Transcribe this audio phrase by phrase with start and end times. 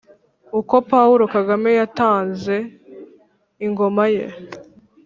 [0.59, 2.55] “uko paulo kagame yatanze
[3.65, 4.25] ingoma ye